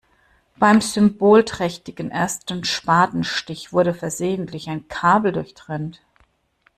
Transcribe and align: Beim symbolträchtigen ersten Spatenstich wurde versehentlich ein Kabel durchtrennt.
Beim 0.57 0.81
symbolträchtigen 0.81 2.09
ersten 2.09 2.63
Spatenstich 2.63 3.71
wurde 3.71 3.93
versehentlich 3.93 4.67
ein 4.67 4.87
Kabel 4.87 5.31
durchtrennt. 5.31 6.01